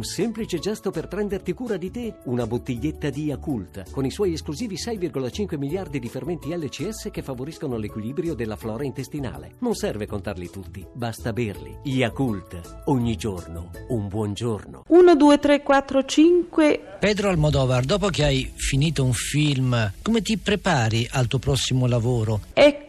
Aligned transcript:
un 0.00 0.06
semplice 0.06 0.58
gesto 0.58 0.90
per 0.90 1.08
prenderti 1.08 1.52
cura 1.52 1.76
di 1.76 1.90
te, 1.90 2.14
una 2.24 2.46
bottiglietta 2.46 3.10
di 3.10 3.24
Yakult, 3.24 3.90
con 3.90 4.06
i 4.06 4.10
suoi 4.10 4.32
esclusivi 4.32 4.76
6,5 4.76 5.58
miliardi 5.58 5.98
di 5.98 6.08
fermenti 6.08 6.56
LCS 6.56 7.10
che 7.12 7.20
favoriscono 7.20 7.76
l'equilibrio 7.76 8.32
della 8.32 8.56
flora 8.56 8.82
intestinale. 8.84 9.56
Non 9.58 9.74
serve 9.74 10.06
contarli 10.06 10.48
tutti, 10.48 10.86
basta 10.90 11.34
berli. 11.34 11.76
Yakult, 11.82 12.82
ogni 12.86 13.14
giorno, 13.16 13.72
un 13.88 14.08
buon 14.08 14.32
giorno. 14.32 14.84
1, 14.88 15.16
2, 15.16 15.38
3, 15.38 15.62
4, 15.62 16.04
5. 16.06 16.80
Pedro 16.98 17.28
Almodovar, 17.28 17.84
dopo 17.84 18.08
che 18.08 18.24
hai 18.24 18.50
finito 18.56 19.04
un 19.04 19.12
film, 19.12 19.92
come 20.00 20.22
ti 20.22 20.38
prepari 20.38 21.06
al 21.10 21.26
tuo 21.26 21.38
prossimo 21.38 21.86
lavoro? 21.86 22.40
Ecco. 22.54 22.79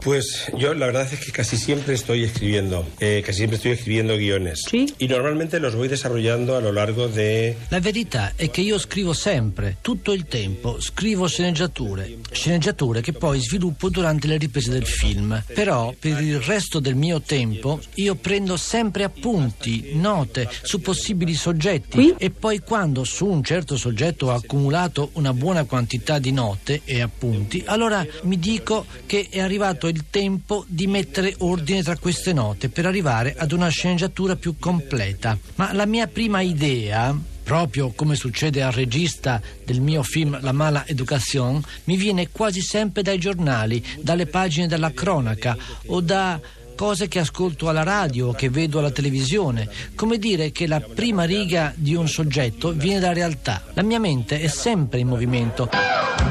Pues 0.00 0.50
yo 0.56 0.74
la 0.74 0.86
verdad 0.86 1.06
es 1.12 1.20
que 1.20 1.30
casi 1.30 1.56
siempre 1.56 1.94
estoy 1.94 2.24
escribiendo, 2.24 2.84
eh, 2.98 3.22
casi 3.24 3.38
siempre 3.38 3.56
estoy 3.56 3.72
escribiendo 3.72 4.16
guiones. 4.16 4.62
Sí. 4.68 4.92
Y 4.98 5.06
normalmente 5.06 5.60
los 5.60 5.76
voy 5.76 5.86
desarrollando 5.86 6.56
a 6.56 6.60
lo 6.60 6.72
largo 6.72 7.06
de... 7.06 7.56
La 7.68 7.78
verità 7.78 8.32
è 8.34 8.50
che 8.50 8.62
io 8.62 8.78
scrivo 8.78 9.12
sempre, 9.12 9.76
tutto 9.80 10.12
il 10.12 10.24
tempo, 10.24 10.80
scrivo 10.80 11.28
sceneggiature, 11.28 12.18
sceneggiature 12.32 13.00
che 13.00 13.12
poi 13.12 13.38
sviluppo 13.38 13.90
durante 13.90 14.26
le 14.26 14.38
riprese 14.38 14.72
del 14.72 14.86
film. 14.86 15.40
Però 15.46 15.94
per 15.96 16.20
il 16.20 16.40
resto 16.40 16.80
del 16.80 16.96
mio 16.96 17.20
tempo 17.20 17.78
io 17.94 18.16
prendo 18.16 18.56
sempre 18.56 19.04
appunti, 19.04 19.90
note 19.92 20.48
su 20.62 20.80
possibili 20.80 21.34
soggetti 21.34 21.96
Qui? 21.96 22.14
e 22.18 22.30
poi 22.30 22.58
quando 22.58 23.04
su 23.04 23.26
un 23.26 23.44
certo 23.44 23.76
soggetto 23.76 24.26
ho 24.26 24.32
accumulato 24.32 25.10
una 25.12 25.32
buona 25.32 25.64
quantità 25.64 26.18
di 26.18 26.32
note 26.32 26.80
e 26.84 27.00
appunti, 27.00 27.62
allora 27.66 28.04
mi 28.22 28.38
dico 28.38 28.84
che 29.06 29.28
è 29.30 29.38
arrivato 29.38 29.58
il 29.86 30.04
tempo 30.10 30.64
di 30.66 30.86
mettere 30.86 31.34
ordine 31.38 31.82
tra 31.82 31.96
queste 31.96 32.32
note 32.32 32.68
per 32.68 32.86
arrivare 32.86 33.34
ad 33.36 33.52
una 33.52 33.68
sceneggiatura 33.68 34.36
più 34.36 34.56
completa. 34.58 35.38
Ma 35.56 35.72
la 35.72 35.86
mia 35.86 36.06
prima 36.06 36.40
idea 36.40 37.14
proprio 37.42 37.90
come 37.90 38.14
succede 38.14 38.62
al 38.62 38.70
regista 38.70 39.40
del 39.64 39.80
mio 39.80 40.04
film 40.04 40.38
La 40.40 40.52
mala 40.52 40.86
educazione, 40.86 41.60
mi 41.84 41.96
viene 41.96 42.28
quasi 42.30 42.60
sempre 42.60 43.02
dai 43.02 43.18
giornali, 43.18 43.84
dalle 44.00 44.26
pagine 44.26 44.68
della 44.68 44.92
cronaca 44.92 45.56
o 45.86 46.00
da 46.00 46.40
cose 46.76 47.08
che 47.08 47.18
ascolto 47.18 47.68
alla 47.68 47.82
radio 47.82 48.32
che 48.32 48.48
vedo 48.48 48.78
alla 48.78 48.90
televisione. 48.90 49.68
Come 49.94 50.16
dire 50.16 50.52
che 50.52 50.66
la 50.66 50.80
prima 50.80 51.24
riga 51.24 51.74
di 51.76 51.94
un 51.94 52.08
soggetto 52.08 52.72
viene 52.72 53.00
da 53.00 53.12
realtà. 53.12 53.64
La 53.74 53.82
mia 53.82 53.98
mente 53.98 54.40
è 54.40 54.46
sempre 54.46 55.00
in 55.00 55.08
movimento. 55.08 56.29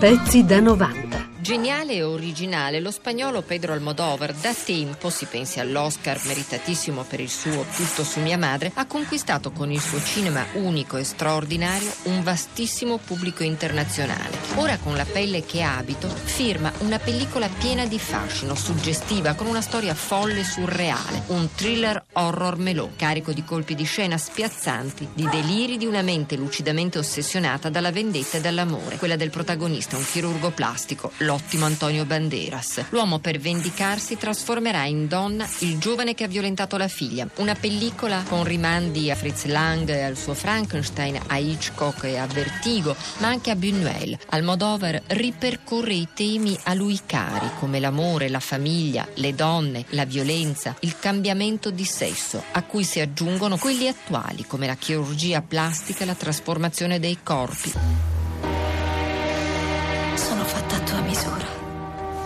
Pezzi 0.00 0.42
da 0.42 0.60
90. 0.60 1.09
Geniale 1.50 1.94
e 1.94 2.04
originale, 2.04 2.78
lo 2.78 2.92
spagnolo 2.92 3.42
Pedro 3.42 3.72
Almodovar 3.72 4.32
da 4.34 4.54
tempo, 4.54 5.10
si 5.10 5.24
pensi 5.24 5.58
all'Oscar 5.58 6.20
meritatissimo 6.26 7.02
per 7.02 7.18
il 7.18 7.28
suo 7.28 7.66
Tutto 7.74 8.04
su 8.04 8.20
mia 8.20 8.38
madre, 8.38 8.70
ha 8.72 8.86
conquistato 8.86 9.50
con 9.50 9.72
il 9.72 9.80
suo 9.80 10.00
cinema 10.00 10.46
unico 10.52 10.96
e 10.96 11.02
straordinario 11.02 11.92
un 12.04 12.22
vastissimo 12.22 12.98
pubblico 12.98 13.42
internazionale. 13.42 14.38
Ora 14.58 14.78
con 14.78 14.94
la 14.94 15.04
pelle 15.04 15.44
che 15.44 15.62
abito 15.62 16.06
firma 16.06 16.72
una 16.82 17.00
pellicola 17.00 17.48
piena 17.48 17.84
di 17.84 17.98
fascino, 17.98 18.54
suggestiva, 18.54 19.34
con 19.34 19.48
una 19.48 19.60
storia 19.60 19.94
folle 19.94 20.40
e 20.40 20.44
surreale, 20.44 21.24
un 21.28 21.48
thriller 21.52 22.00
horror 22.12 22.58
melò, 22.58 22.90
carico 22.94 23.32
di 23.32 23.42
colpi 23.42 23.74
di 23.74 23.82
scena 23.82 24.16
spiazzanti, 24.16 25.08
di 25.14 25.28
deliri 25.28 25.78
di 25.78 25.86
una 25.86 26.02
mente 26.02 26.36
lucidamente 26.36 27.00
ossessionata 27.00 27.70
dalla 27.70 27.90
vendetta 27.90 28.36
e 28.36 28.40
dall'amore, 28.40 28.98
quella 28.98 29.16
del 29.16 29.30
protagonista, 29.30 29.96
un 29.96 30.06
chirurgo 30.06 30.50
plastico, 30.52 31.10
l'ottimo 31.40 31.64
Antonio 31.64 32.04
Banderas. 32.04 32.84
L'uomo 32.90 33.18
per 33.18 33.38
vendicarsi 33.38 34.18
trasformerà 34.18 34.84
in 34.84 35.08
donna 35.08 35.48
il 35.60 35.78
giovane 35.78 36.14
che 36.14 36.24
ha 36.24 36.28
violentato 36.28 36.76
la 36.76 36.86
figlia. 36.86 37.26
Una 37.36 37.54
pellicola 37.54 38.22
con 38.28 38.44
rimandi 38.44 39.10
a 39.10 39.14
Fritz 39.14 39.46
Lang 39.46 39.88
e 39.88 40.02
al 40.02 40.18
suo 40.18 40.34
Frankenstein, 40.34 41.18
a 41.26 41.38
Hitchcock 41.38 42.04
e 42.04 42.18
a 42.18 42.26
Vertigo, 42.26 42.94
ma 43.18 43.28
anche 43.28 43.50
a 43.50 43.54
Buñuel. 43.54 44.18
Almodovar 44.28 45.00
ripercorre 45.08 45.94
i 45.94 46.08
temi 46.12 46.56
a 46.64 46.74
lui 46.74 47.00
cari, 47.06 47.48
come 47.58 47.80
l'amore, 47.80 48.28
la 48.28 48.40
famiglia, 48.40 49.08
le 49.14 49.34
donne, 49.34 49.86
la 49.90 50.04
violenza, 50.04 50.76
il 50.80 50.98
cambiamento 50.98 51.70
di 51.70 51.84
sesso, 51.84 52.44
a 52.52 52.62
cui 52.62 52.84
si 52.84 53.00
aggiungono 53.00 53.56
quelli 53.56 53.88
attuali, 53.88 54.44
come 54.46 54.66
la 54.66 54.76
chirurgia 54.76 55.40
plastica 55.40 56.02
e 56.02 56.06
la 56.06 56.14
trasformazione 56.14 57.00
dei 57.00 57.18
corpi. 57.22 58.09
tesoro. 61.20 61.49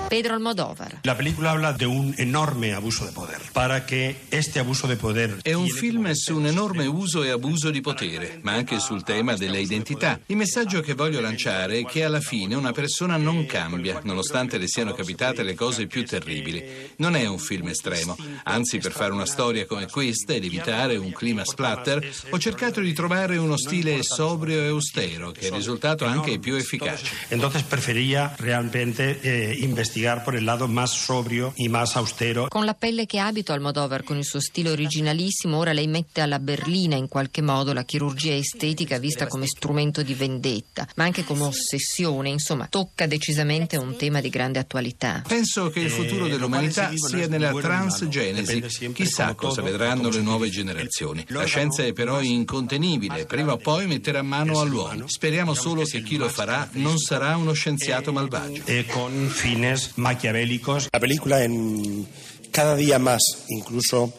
Pedro 0.08 0.34
Almodovar. 0.34 1.00
La 1.02 1.16
película 1.16 1.50
habla 1.50 1.72
de 1.72 1.86
un 1.86 2.14
enorme 2.18 2.74
abuso 2.74 3.06
de 3.06 3.12
poder. 3.12 3.38
Para 3.52 3.86
que 3.86 4.16
este 4.30 4.60
abuso 4.60 4.86
de 4.86 4.96
poder... 4.96 5.38
È 5.42 5.54
un 5.54 5.68
film 5.68 6.12
su 6.12 6.36
un 6.36 6.46
enorme 6.46 6.86
uso 6.86 7.24
e 7.24 7.30
abuso 7.30 7.70
di 7.70 7.80
potere, 7.80 8.38
ma 8.42 8.52
anche 8.52 8.78
sul 8.78 9.02
tema 9.02 9.34
della 9.34 9.58
identità. 9.58 10.20
Il 10.26 10.36
messaggio 10.36 10.80
che 10.82 10.94
voglio 10.94 11.20
lanciare 11.20 11.78
è 11.78 11.84
che 11.84 12.04
alla 12.04 12.20
fine 12.20 12.54
una 12.54 12.72
persona 12.72 13.16
non 13.16 13.46
cambia, 13.46 14.00
nonostante 14.04 14.58
le 14.58 14.68
siano 14.68 14.92
capitate 14.92 15.42
le 15.42 15.54
cose 15.54 15.86
più 15.86 16.04
terribili. 16.04 16.92
Non 16.96 17.16
è 17.16 17.26
un 17.26 17.38
film 17.38 17.68
estremo, 17.68 18.16
anzi 18.44 18.78
per 18.78 18.92
fare 18.92 19.12
una 19.12 19.26
storia 19.26 19.66
come 19.66 19.88
questa 19.88 20.34
ed 20.34 20.44
evitare 20.44 20.96
un 20.96 21.12
clima 21.12 21.44
splatter, 21.44 22.06
ho 22.30 22.38
cercato 22.38 22.80
di 22.80 22.92
trovare 22.92 23.36
uno 23.36 23.56
stile 23.56 24.02
sobrio 24.02 24.60
e 24.60 24.68
austero, 24.68 25.32
che 25.32 25.48
è 25.48 25.50
risultato 25.50 26.04
anche 26.04 26.38
più 26.38 26.54
efficace. 26.54 27.06
Entonces 27.30 27.62
prefería 27.62 28.34
realmente 28.36 29.20
eh, 29.20 29.56
investigar 29.60 30.02
por 30.22 30.36
el 30.36 30.44
lado 30.44 30.68
más 30.68 30.90
sobrio 30.90 31.54
y 31.56 31.68
más 31.68 31.96
austero. 31.96 32.48
Con 32.50 32.66
la 32.66 32.74
pelle 32.74 33.06
che 33.06 33.18
abito 33.18 33.52
Almodovar, 33.54 34.04
con 34.04 34.18
il 34.18 34.24
suo 34.24 34.38
stile 34.38 34.70
originalissimo, 34.70 35.56
ora 35.56 35.72
lei 35.72 35.86
mette 35.86 36.20
alla 36.20 36.38
berlina 36.38 36.96
in 36.96 37.08
qualche 37.08 37.40
modo 37.40 37.72
la 37.72 37.84
chirurgia 37.84 38.34
estetica 38.34 38.98
vista 38.98 39.26
come 39.26 39.46
strumento 39.46 40.02
di 40.02 40.12
vendetta, 40.12 40.86
ma 40.96 41.04
anche 41.04 41.24
come 41.24 41.44
ossessione, 41.44 42.28
insomma, 42.28 42.66
tocca 42.66 43.06
decisamente 43.06 43.78
un 43.78 43.96
tema 43.96 44.20
di 44.20 44.28
grande 44.28 44.58
attualità. 44.58 45.22
Penso 45.26 45.70
che 45.70 45.80
il 45.80 45.90
futuro 45.90 46.26
dell'umanità 46.26 46.90
sia 46.94 47.26
nella 47.26 47.52
transgenesi. 47.52 48.92
Chissà 48.92 49.34
cosa 49.34 49.62
vedranno 49.62 50.10
le 50.10 50.20
nuove 50.20 50.50
generazioni. 50.50 51.24
La 51.28 51.44
scienza 51.44 51.82
è 51.82 51.94
però 51.94 52.20
incontenibile, 52.20 53.24
prima 53.24 53.52
o 53.52 53.56
poi 53.56 53.86
metterà 53.86 54.20
mano 54.22 54.60
all'uomo. 54.60 55.08
Speriamo 55.08 55.54
solo 55.54 55.84
che 55.84 56.02
chi 56.02 56.16
lo 56.16 56.28
farà 56.28 56.68
non 56.72 56.98
sarà 56.98 57.36
uno 57.36 57.52
scienziato 57.52 58.12
malvagio. 58.12 58.62
eh, 58.66 58.84
con 58.86 59.28
fines 59.28 59.83
maquiavélicos. 59.96 60.88
La 60.92 61.00
película 61.00 61.44
en 61.44 62.06
cada 62.50 62.76
día 62.76 62.98
más, 62.98 63.22
incluso 63.48 64.12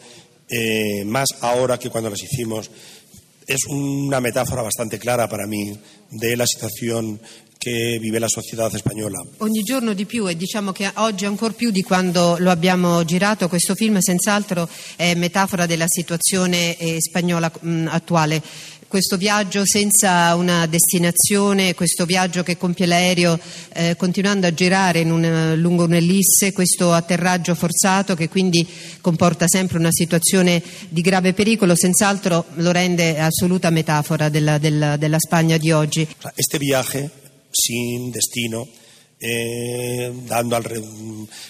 eh, 0.48 1.04
más 1.04 1.28
ahora 1.40 1.78
que 1.78 1.90
cuando 1.90 2.10
las 2.10 2.22
hicimos, 2.22 2.70
es 3.46 3.64
una 3.68 4.20
metáfora 4.20 4.62
bastante 4.62 4.98
clara 4.98 5.28
para 5.28 5.46
mí 5.46 5.78
de 6.10 6.36
la 6.36 6.46
situación 6.46 7.20
che 7.58 7.98
vive 8.00 8.18
la 8.18 8.28
società 8.28 8.70
spagnola. 8.76 9.24
Ogni 9.38 9.62
giorno 9.62 9.92
di 9.92 10.04
più 10.04 10.28
e 10.28 10.36
diciamo 10.36 10.70
che 10.70 10.88
oggi 10.94 11.24
ancora 11.24 11.52
più 11.52 11.70
di 11.70 11.82
quando 11.82 12.36
lo 12.38 12.50
abbiamo 12.50 13.04
girato, 13.04 13.48
questo 13.48 13.74
film 13.74 13.98
senz'altro 13.98 14.68
è 14.94 15.14
metafora 15.14 15.66
della 15.66 15.86
situazione 15.88 16.76
eh, 16.76 16.98
spagnola 17.00 17.50
mh, 17.60 17.88
attuale. 17.90 18.40
Questo 18.88 19.16
viaggio 19.16 19.62
senza 19.64 20.34
una 20.36 20.66
destinazione, 20.66 21.74
questo 21.74 22.04
viaggio 22.04 22.44
che 22.44 22.56
compie 22.56 22.86
l'aereo 22.86 23.38
eh, 23.72 23.96
continuando 23.96 24.46
a 24.46 24.54
girare 24.54 25.00
in 25.00 25.10
un, 25.10 25.54
lungo 25.56 25.84
un'ellisse, 25.84 26.52
questo 26.52 26.92
atterraggio 26.92 27.56
forzato 27.56 28.14
che 28.14 28.28
quindi 28.28 28.64
comporta 29.00 29.46
sempre 29.48 29.78
una 29.78 29.90
situazione 29.90 30.62
di 30.88 31.00
grave 31.00 31.32
pericolo, 31.32 31.74
senz'altro 31.74 32.46
lo 32.54 32.70
rende 32.70 33.18
assoluta 33.18 33.70
metafora 33.70 34.28
della, 34.28 34.58
della, 34.58 34.96
della 34.96 35.18
Spagna 35.18 35.56
di 35.56 35.72
oggi. 35.72 36.06
Este 36.36 36.58
viaje 36.58 37.10
sin 37.50 38.10
destino, 38.10 38.68
eh, 39.18 40.12
dando 40.26 40.56
alre- 40.56 40.80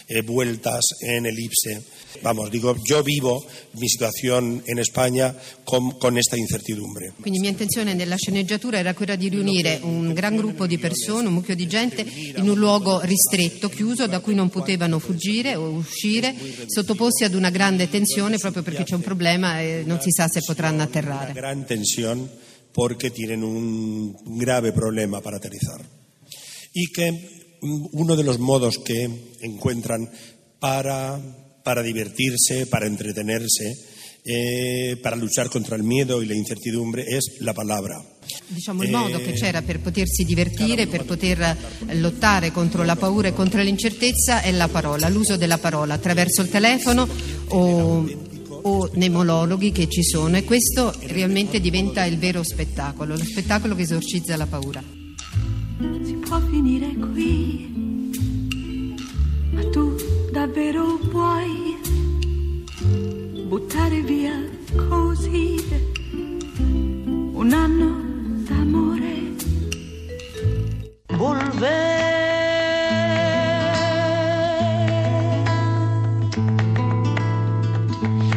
eh, 0.06 0.22
vueltas 0.22 0.84
en 1.00 1.26
elipse. 1.26 1.82
Vamos, 2.22 2.50
digo, 2.50 2.74
yo 2.82 3.02
vivo 3.02 3.44
mi 3.74 3.86
situación 3.88 4.62
en 4.64 4.78
España 4.78 5.34
con, 5.64 5.98
con 5.98 6.16
esta 6.16 6.36
incertidumbre. 6.36 7.12
Quindi 7.20 7.40
mia 7.40 7.50
intenzione 7.50 7.92
nella 7.92 8.16
sceneggiatura 8.16 8.78
era 8.78 8.94
quella 8.94 9.16
di 9.16 9.28
riunire 9.28 9.80
un 9.82 10.14
gran 10.14 10.34
gruppo 10.34 10.66
di 10.66 10.78
persone, 10.78 11.28
un 11.28 11.34
mucchio 11.34 11.54
di 11.54 11.66
gente, 11.66 12.00
in 12.36 12.48
un 12.48 12.56
luogo 12.56 13.00
ristretto, 13.02 13.68
chiuso, 13.68 14.06
da 14.06 14.20
cui 14.20 14.34
non 14.34 14.48
potevano 14.48 14.98
fuggire 14.98 15.56
o 15.56 15.68
uscire, 15.68 16.34
sottoposti 16.66 17.24
ad 17.24 17.34
una 17.34 17.50
grande 17.50 17.90
tensione 17.90 18.38
proprio 18.38 18.62
perché 18.62 18.84
c'è 18.84 18.94
un 18.94 19.02
problema 19.02 19.60
e 19.60 19.82
non 19.84 20.00
si 20.00 20.10
sa 20.10 20.26
se 20.26 20.40
potranno 20.40 20.76
Una 20.76 20.84
atterrare. 20.84 21.32
gran 21.34 21.66
tensión 21.66 22.30
porque 22.72 23.10
tienen 23.10 23.42
un 23.42 24.14
grave 24.38 24.72
problema 24.72 25.20
para 25.20 25.36
aterrizar. 25.36 25.84
Y 26.72 26.86
que 26.92 27.45
uno 27.60 28.16
de 28.16 28.24
los 28.24 28.38
modos 28.38 28.78
que 28.78 29.08
encuentran 29.40 30.10
para, 30.58 31.18
para 31.62 31.82
divertirse, 31.82 32.66
para 32.66 32.86
entretenerse, 32.86 33.76
eh, 34.24 34.98
para 35.02 35.16
luchar 35.16 35.48
contra 35.48 35.76
el 35.76 35.84
miedo 35.84 36.22
y 36.22 36.26
la 36.26 36.34
incertidumbre 36.34 37.04
es 37.08 37.36
la 37.40 37.54
palabra. 37.54 38.02
Diciamo 38.48 38.82
il 38.82 38.90
modo 38.90 39.18
che 39.18 39.32
c'era 39.32 39.62
per 39.62 39.80
potersi 39.80 40.24
divertire, 40.24 40.88
per 40.88 41.04
poter 41.04 41.56
lottare 41.92 42.50
contro 42.50 42.82
la 42.82 42.96
paura 42.96 43.28
e 43.28 43.32
contro 43.32 43.62
l'incertezza 43.62 44.42
è 44.42 44.50
la 44.50 44.68
parola, 44.68 45.08
l'uso 45.08 45.36
della 45.36 45.58
parola 45.58 45.94
attraverso 45.94 46.42
il 46.42 46.48
telefono 46.48 47.08
o, 47.48 48.04
o 48.62 48.90
nei 48.94 49.10
monologhi 49.10 49.70
che 49.70 49.88
ci 49.88 50.02
sono 50.02 50.36
e 50.36 50.42
questo 50.42 50.92
realmente 51.02 51.60
diventa 51.60 52.04
il 52.04 52.18
vero 52.18 52.42
spettacolo, 52.42 53.16
lo 53.16 53.24
spettacolo 53.24 53.76
che 53.76 53.82
esorcizza 53.82 54.36
la 54.36 54.46
paura. 54.46 54.95
Può 56.28 56.40
finire 56.40 56.92
qui, 56.94 58.10
ma 59.52 59.62
tu 59.70 59.94
davvero 60.32 60.98
vuoi 61.10 61.78
buttare 63.46 64.00
via 64.00 64.34
così 64.88 65.54
un 67.32 67.52
anno 67.52 68.42
d'amore. 68.48 69.34
Volver 71.16 71.76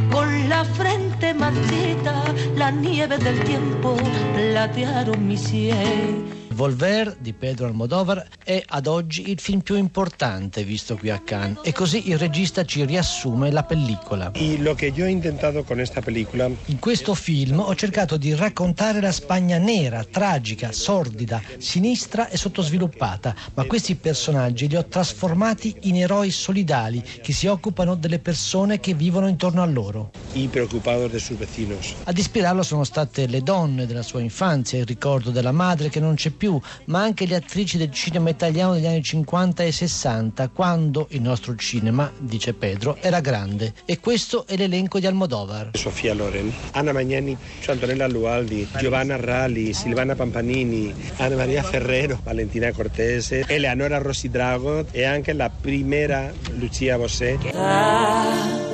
con 0.09 0.47
la 0.47 0.63
frente 0.63 1.33
marchita, 1.33 2.33
la 2.53 2.69
nieve 2.69 3.18
del 3.18 3.42
tiempo 3.42 3.97
platearon 4.35 5.25
mis 5.25 5.44
sien. 5.44 6.38
Volver 6.59 7.15
di 7.17 7.31
Pedro 7.31 7.67
Almodovar 7.67 8.21
è 8.44 8.61
ad 8.67 8.88
oggi 8.88 9.29
il 9.29 9.39
film 9.39 9.61
più 9.61 9.77
importante 9.77 10.65
visto 10.65 10.97
qui 10.97 11.09
a 11.09 11.17
Cannes 11.19 11.59
e 11.63 11.71
così 11.71 12.09
il 12.09 12.17
regista 12.17 12.65
ci 12.65 12.83
riassume 12.83 13.50
la 13.50 13.63
pellicola. 13.63 14.31
Y 14.33 14.57
lo 14.57 14.75
que 14.75 14.91
yo 14.91 15.06
he 15.06 15.09
intentado 15.09 15.63
con 15.63 15.79
esta 15.79 16.01
película 16.01 16.51
In 16.65 16.79
questo 16.79 17.15
film 17.15 17.59
ho 17.59 17.73
cercato 17.75 18.17
di 18.17 18.35
raccontare 18.35 19.00
la 19.00 19.13
Spagna 19.13 19.57
nera, 19.57 20.03
tragica, 20.03 20.73
sordida, 20.73 21.41
sinistra 21.57 22.27
e 22.27 22.35
sottosviluppata, 22.35 23.33
ma 23.53 23.63
questi 23.63 23.95
personaggi 23.95 24.67
li 24.67 24.75
ho 24.75 24.85
trasformati 24.85 25.73
in 25.83 25.95
eroi 25.95 26.29
solidali 26.29 27.01
che 27.01 27.31
si 27.31 27.47
occupano 27.47 27.95
delle 27.95 28.19
persone 28.19 28.81
che 28.81 28.94
vivono 28.94 29.29
intorno 29.29 29.61
a 29.61 29.65
loro. 29.65 30.11
Y 30.33 30.47
preocupados 30.47 31.11
de 31.11 31.19
sus 31.19 31.37
vecinos. 31.37 31.97
Ad 32.03 32.17
ispirarlo 32.17 32.63
sono 32.63 32.83
state 32.83 33.27
le 33.27 33.41
donne 33.41 33.85
della 33.85 34.01
sua 34.01 34.21
infanzia, 34.21 34.79
il 34.79 34.85
ricordo 34.85 35.31
della 35.31 35.51
madre 35.51 35.89
che 35.89 35.99
non 35.99 36.15
c'è 36.15 36.29
più, 36.31 36.59
ma 36.85 37.01
anche 37.01 37.25
le 37.25 37.35
attrici 37.35 37.77
del 37.77 37.91
cinema 37.91 38.29
italiano 38.29 38.73
degli 38.73 38.85
anni 38.85 39.03
50 39.03 39.63
e 39.63 39.71
60, 39.71 40.49
quando 40.49 41.07
il 41.11 41.21
nostro 41.21 41.55
cinema, 41.55 42.11
dice 42.17 42.53
Pedro, 42.53 42.97
era 43.01 43.19
grande. 43.19 43.73
E 43.85 43.99
questo 43.99 44.45
è 44.47 44.55
l'elenco 44.55 44.99
di 44.99 45.07
Almodovar. 45.07 45.71
Sofía 45.73 46.13
Loren, 46.13 46.51
Ana 46.71 46.91
Magnani, 46.91 47.37
Antonella 47.67 48.07
Lualdi, 48.07 48.67
Giovanna 48.77 49.15
Ralli, 49.15 49.73
Silvana 49.73 50.15
Pampanini, 50.15 50.93
Ana 51.17 51.35
Maria 51.35 51.63
Ferrero, 51.63 52.19
Valentina 52.23 52.71
Cortese, 52.71 53.45
Eleonora 53.47 53.97
Rossi 53.97 54.29
Drago 54.29 54.85
e 54.91 55.03
anche 55.03 55.33
la 55.33 55.49
primera 55.49 56.31
Lucia 56.55 56.97
Bossé. 56.97 57.37
Taglio 57.51 58.69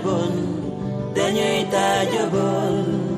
bon, 0.00 1.12
degno 1.12 1.40
e 1.40 1.66
taglio 1.68 2.26
bon. 2.28 3.10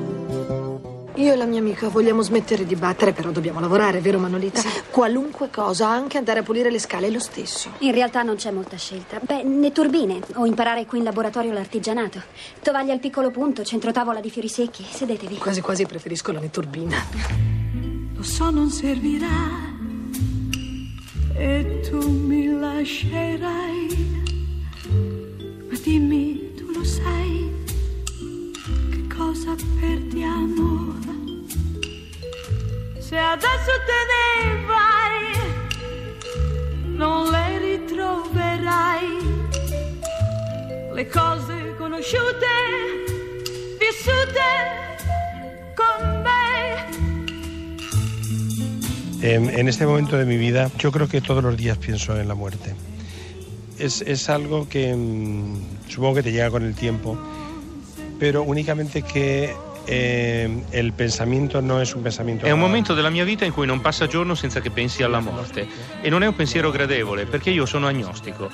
Io 1.16 1.32
e 1.32 1.36
la 1.36 1.44
mia 1.44 1.60
amica 1.60 1.88
vogliamo 1.88 2.22
smettere 2.22 2.66
di 2.66 2.74
battere, 2.74 3.12
però 3.12 3.30
dobbiamo 3.30 3.60
lavorare, 3.60 4.00
vero 4.00 4.18
Manolita? 4.18 4.62
Qualunque 4.90 5.48
cosa, 5.48 5.88
anche 5.88 6.18
andare 6.18 6.40
a 6.40 6.42
pulire 6.42 6.70
le 6.70 6.80
scale 6.80 7.06
è 7.06 7.10
lo 7.10 7.20
stesso. 7.20 7.70
In 7.78 7.92
realtà 7.92 8.22
non 8.22 8.34
c'è 8.34 8.50
molta 8.50 8.76
scelta. 8.76 9.20
Beh, 9.22 9.44
né 9.44 9.70
turbine, 9.70 10.18
o 10.34 10.46
imparare 10.46 10.86
qui 10.86 10.98
in 10.98 11.04
laboratorio 11.04 11.52
l'artigianato. 11.52 12.20
Tovaglia 12.60 12.92
al 12.92 12.98
piccolo 12.98 13.30
punto, 13.30 13.62
centro 13.62 13.92
tavola 13.92 14.20
di 14.20 14.30
fiori 14.30 14.48
secchi. 14.48 14.84
Sedetevi. 14.88 15.36
Quasi 15.36 15.60
quasi 15.60 15.86
preferisco 15.86 16.32
la 16.32 16.40
neturbina. 16.40 16.96
Lo 18.16 18.22
so 18.22 18.50
non 18.50 18.70
servirà 18.70 19.72
e 21.36 21.80
tu 21.88 22.08
mi 22.08 22.48
lascerai. 22.58 23.83
Perdiamo? 29.80 30.94
Se 32.98 33.16
adesso 33.18 33.72
te 33.86 34.00
ne 34.10 34.64
vai, 34.66 35.18
non 36.96 37.30
le 37.30 37.58
ritroverai. 37.58 39.06
Le 40.94 41.06
cose 41.08 41.74
conosciute, 41.76 42.46
vissute 43.78 44.48
con 45.74 46.22
me. 46.22 46.42
En, 49.22 49.68
este 49.68 49.86
momento 49.86 50.16
de 50.16 50.24
mi 50.24 50.36
vida, 50.36 50.70
yo 50.78 50.92
creo 50.92 51.08
que 51.08 51.20
todos 51.20 51.42
los 51.42 51.56
días 51.56 51.78
pienso 51.78 52.18
en 52.18 52.28
la 52.28 52.34
muerte. 52.34 52.74
Es, 53.78 54.02
es 54.02 54.28
algo 54.28 54.68
que 54.68 54.94
mm, 54.94 55.88
supongo 55.88 56.16
que 56.16 56.22
te 56.22 56.32
llega 56.32 56.50
con 56.50 56.62
el 56.62 56.74
tiempo, 56.74 57.18
pero 58.18 58.42
únicamente 58.42 59.02
que 59.02 59.54
eh, 59.86 60.62
el 60.70 60.92
pensamiento 60.92 61.60
no 61.60 61.80
es 61.80 61.94
un 61.94 62.02
pensamiento. 62.02 62.46
È 62.46 62.50
un 62.50 62.60
momento 62.60 62.94
della 62.94 63.10
mia 63.10 63.24
vita 63.24 63.44
in 63.44 63.52
cui 63.52 63.66
non 63.66 63.80
passa 63.80 64.06
giorno 64.06 64.34
senza 64.34 64.60
che 64.60 64.70
pensi 64.70 65.02
alla 65.02 65.20
morte 65.20 65.66
e 66.00 66.08
non 66.08 66.22
è 66.22 66.26
un 66.26 66.34
pensiero 66.34 66.70
gradevole 66.70 67.26
perché 67.26 67.50
io 67.50 67.66
sono 67.66 67.86
agnostico, 67.86 68.50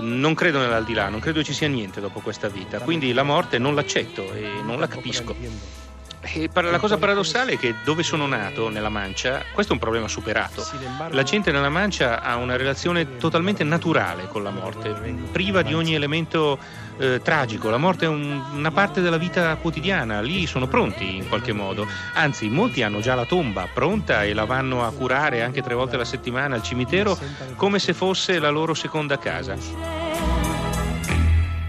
non 0.00 0.34
credo 0.34 0.58
nell'aldilà, 0.58 1.08
non 1.08 1.20
credo 1.20 1.42
ci 1.42 1.52
sia 1.52 1.68
niente 1.68 2.00
dopo 2.00 2.20
questa 2.20 2.48
vita, 2.48 2.78
quindi 2.80 3.12
la 3.12 3.22
morte 3.22 3.58
non 3.58 3.74
l'accetto 3.74 4.32
e 4.32 4.62
non 4.64 4.78
la 4.80 4.88
capisco. 4.88 5.79
E 6.22 6.50
par- 6.52 6.64
la 6.66 6.78
cosa 6.78 6.98
paradossale 6.98 7.52
è 7.52 7.58
che 7.58 7.76
dove 7.82 8.02
sono 8.02 8.26
nato, 8.26 8.68
nella 8.68 8.90
Mancia, 8.90 9.42
questo 9.54 9.72
è 9.72 9.74
un 9.74 9.80
problema 9.80 10.06
superato. 10.06 10.62
La 11.10 11.22
gente 11.22 11.50
nella 11.50 11.70
Mancia 11.70 12.20
ha 12.20 12.36
una 12.36 12.56
relazione 12.56 13.16
totalmente 13.16 13.64
naturale 13.64 14.28
con 14.28 14.42
la 14.42 14.50
morte, 14.50 14.90
priva 15.32 15.62
di 15.62 15.72
ogni 15.72 15.94
elemento 15.94 16.58
eh, 16.98 17.22
tragico. 17.22 17.70
La 17.70 17.78
morte 17.78 18.04
è 18.04 18.08
un- 18.08 18.42
una 18.52 18.70
parte 18.70 19.00
della 19.00 19.16
vita 19.16 19.56
quotidiana, 19.56 20.20
lì 20.20 20.46
sono 20.46 20.66
pronti 20.66 21.16
in 21.16 21.26
qualche 21.26 21.54
modo. 21.54 21.86
Anzi, 22.12 22.50
molti 22.50 22.82
hanno 22.82 23.00
già 23.00 23.14
la 23.14 23.24
tomba 23.24 23.66
pronta 23.72 24.22
e 24.22 24.34
la 24.34 24.44
vanno 24.44 24.84
a 24.84 24.90
curare 24.92 25.42
anche 25.42 25.62
tre 25.62 25.72
volte 25.74 25.94
alla 25.94 26.04
settimana 26.04 26.56
al 26.56 26.62
cimitero 26.62 27.18
come 27.56 27.78
se 27.78 27.94
fosse 27.94 28.38
la 28.38 28.50
loro 28.50 28.74
seconda 28.74 29.16
casa. 29.16 29.56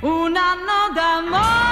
Un 0.01 0.36
anno 0.36 0.92
d'amore. 0.94 1.70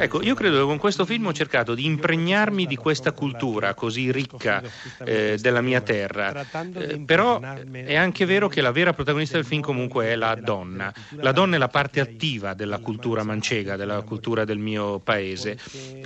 Ecco, 0.00 0.22
io 0.22 0.34
credo 0.34 0.58
che 0.58 0.64
con 0.64 0.78
questo 0.78 1.04
film 1.04 1.26
ho 1.26 1.32
cercato 1.32 1.74
di 1.74 1.84
impregnarmi 1.84 2.66
di 2.66 2.76
questa 2.76 3.10
cultura 3.10 3.74
così 3.74 4.12
ricca 4.12 4.62
eh, 5.04 5.36
della 5.40 5.60
mia 5.60 5.80
terra. 5.80 6.46
Eh, 6.72 7.00
però 7.00 7.40
è 7.40 7.96
anche 7.96 8.24
vero 8.24 8.48
che 8.48 8.60
la 8.60 8.70
vera 8.70 8.92
protagonista 8.92 9.36
del 9.36 9.44
film 9.44 9.60
comunque 9.60 10.06
è 10.06 10.14
la 10.14 10.36
donna. 10.36 10.94
La 11.16 11.32
donna 11.32 11.56
è 11.56 11.58
la 11.58 11.68
parte 11.68 11.98
attiva 11.98 12.54
della 12.54 12.78
cultura 12.78 13.24
mancega, 13.24 13.74
della 13.74 14.02
cultura 14.02 14.44
del 14.44 14.58
mio 14.58 15.00
paese. 15.00 15.58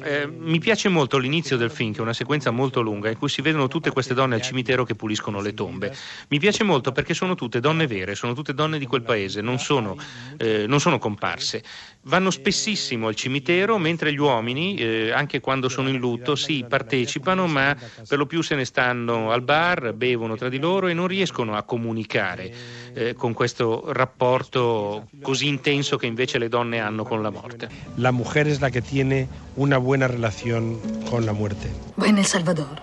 Eh, 0.02 0.26
mi 0.26 0.58
piace 0.58 0.88
molto 0.88 1.18
l'inizio 1.18 1.58
del 1.58 1.70
film, 1.70 1.92
che 1.92 1.98
è 1.98 2.02
una 2.02 2.14
sequenza 2.14 2.50
molto 2.50 2.80
lunga, 2.80 3.10
in 3.10 3.18
cui 3.18 3.28
si 3.28 3.42
vedono 3.42 3.68
tutte 3.68 3.90
queste 3.90 4.14
donne 4.14 4.36
al 4.36 4.42
cimitero 4.42 4.84
che 4.84 4.94
puliscono 4.94 5.42
le 5.42 5.52
tombe. 5.52 5.94
Mi 6.28 6.38
piace 6.38 6.64
molto 6.64 6.92
perché 6.92 7.12
sono 7.12 7.34
tutte 7.34 7.60
donne 7.60 7.86
vere, 7.86 8.14
sono 8.14 8.32
tutte 8.32 8.54
donne 8.54 8.78
di 8.78 8.86
quel 8.86 9.02
paese, 9.02 9.42
non 9.42 9.58
sono, 9.58 9.96
eh, 10.38 10.66
non 10.66 10.80
sono 10.80 10.98
comparse. 10.98 11.62
Vanno 12.04 12.30
spessissimo 12.30 13.06
al 13.06 13.14
cimitero, 13.14 13.78
mentre 13.82 14.10
gli 14.14 14.18
uomini, 14.18 14.76
eh, 14.76 15.12
anche 15.12 15.40
quando 15.40 15.68
sono 15.68 15.90
in 15.90 15.98
lutto, 15.98 16.34
sì, 16.34 16.64
partecipano, 16.66 17.46
ma 17.46 17.76
per 18.08 18.16
lo 18.16 18.24
più 18.24 18.40
se 18.40 18.54
ne 18.54 18.64
stanno 18.64 19.30
al 19.30 19.42
bar, 19.42 19.92
bevono 19.92 20.36
tra 20.36 20.48
di 20.48 20.58
loro 20.58 20.86
e 20.86 20.94
non 20.94 21.06
riescono 21.06 21.54
a 21.54 21.62
comunicare 21.64 22.50
eh, 22.94 23.14
con 23.14 23.34
questo 23.34 23.84
rapporto 23.92 25.08
così 25.20 25.48
intenso 25.48 25.98
che 25.98 26.06
invece 26.06 26.38
le 26.38 26.48
donne 26.48 26.78
hanno 26.78 27.04
con 27.04 27.20
la 27.20 27.30
morte. 27.30 27.68
La 27.96 28.10
mujer 28.10 28.46
es 28.46 28.60
la 28.60 28.70
que 28.70 28.80
tiene 28.80 29.28
una 29.56 29.78
buena 29.78 30.06
relación 30.06 30.78
con 31.10 31.26
la 31.26 31.32
muerte. 31.32 31.70
Vai 31.96 32.12
nel 32.12 32.24
Salvador. 32.24 32.80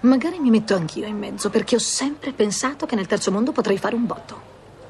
Magari 0.00 0.38
mi 0.38 0.50
metto 0.50 0.76
anch'io 0.76 1.06
in 1.06 1.18
mezzo, 1.18 1.50
perché 1.50 1.74
ho 1.74 1.80
sempre 1.80 2.32
pensato 2.32 2.86
che 2.86 2.94
nel 2.94 3.06
terzo 3.06 3.32
mondo 3.32 3.50
potrei 3.50 3.78
fare 3.78 3.96
un 3.96 4.06
botto. 4.06 4.40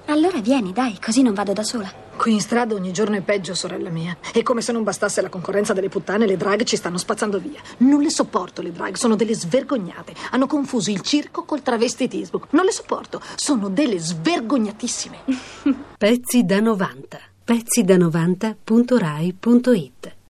Allora 0.06 0.40
vieni, 0.40 0.72
dai, 0.72 0.98
così 1.00 1.22
non 1.22 1.32
vado 1.32 1.52
da 1.52 1.62
sola. 1.62 2.07
Qui 2.18 2.32
in 2.32 2.40
strada 2.40 2.74
ogni 2.74 2.92
giorno 2.92 3.14
è 3.14 3.20
peggio, 3.20 3.54
sorella 3.54 3.90
mia. 3.90 4.16
E 4.34 4.42
come 4.42 4.60
se 4.60 4.72
non 4.72 4.82
bastasse 4.82 5.22
la 5.22 5.28
concorrenza 5.28 5.72
delle 5.72 5.88
puttane, 5.88 6.26
le 6.26 6.36
drag 6.36 6.64
ci 6.64 6.74
stanno 6.74 6.98
spazzando 6.98 7.38
via. 7.38 7.60
Non 7.78 8.02
le 8.02 8.10
sopporto 8.10 8.60
le 8.60 8.72
drag, 8.72 8.96
sono 8.96 9.14
delle 9.14 9.36
svergognate. 9.36 10.14
Hanno 10.32 10.48
confuso 10.48 10.90
il 10.90 11.02
circo 11.02 11.44
col 11.44 11.62
travestitismo. 11.62 12.48
Non 12.50 12.64
le 12.64 12.72
sopporto, 12.72 13.22
sono 13.36 13.68
delle 13.68 14.00
svergognatissime. 14.00 15.18
Pezzi 15.96 16.42
da 16.42 16.58
90. 16.58 17.20
Pezzi 17.44 17.84
da 17.84 17.96
90.rai.it 17.96 20.16